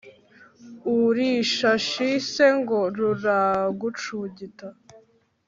urishashi 0.97 2.09
se 2.31 2.45
ngo 2.57 2.79
rura 2.95 3.39
gucugita?" 3.79 4.67